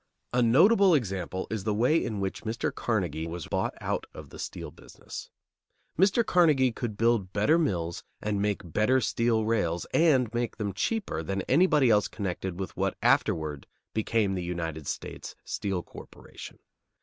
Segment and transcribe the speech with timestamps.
[0.33, 2.73] A notable example is the way in which Mr.
[2.73, 5.29] Carnegie was bought out of the steel business.
[5.95, 6.25] Mr.
[6.25, 11.43] Carnegie could build better mills and make better steel rails and make them cheaper than
[11.43, 16.57] anybody else connected with what afterward became the United States Steel Corporation.